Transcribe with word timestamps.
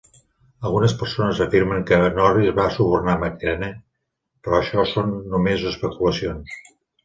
Algunes 0.69 0.95
persones 1.01 1.41
afirmen 1.45 1.83
que 1.91 1.99
Norris 2.15 2.49
va 2.61 2.67
subornar 2.79 3.17
McKenna, 3.25 3.71
però 4.49 4.61
això 4.65 4.89
són 4.97 5.15
només 5.37 5.71
especulacions. 5.77 6.61